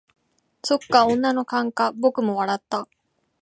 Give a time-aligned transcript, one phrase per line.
[0.65, 2.87] 「そっか、女の勘か」僕も笑った。